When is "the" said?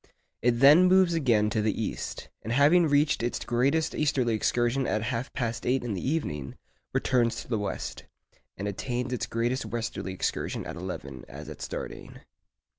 1.61-1.79, 5.93-6.01, 7.47-7.59